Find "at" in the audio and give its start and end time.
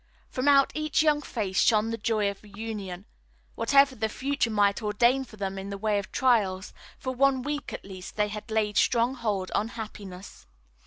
7.71-7.85